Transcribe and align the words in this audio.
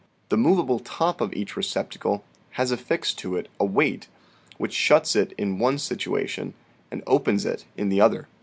The 0.29 0.35
movable 0.37 0.79
top 0.79 1.21
of 1.21 1.31
each 1.31 1.55
receptacle 1.55 2.23
has 2.53 2.71
affixed 2.71 3.19
to 3.19 3.35
it 3.35 3.49
a 3.59 3.65
weight, 3.65 4.07
which 4.57 4.73
shuts 4.73 5.15
it 5.15 5.31
in 5.37 5.59
one 5.59 5.77
situation 5.77 6.55
and 6.89 7.03
opens 7.05 7.45
it 7.45 7.65
in 7.77 7.89
the 7.89 8.01
other. 8.01 8.27